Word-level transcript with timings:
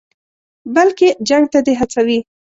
بلکې 0.75 1.07
جنګ 1.27 1.45
ته 1.53 1.59
دې 1.65 1.73
هڅوي. 1.79 2.19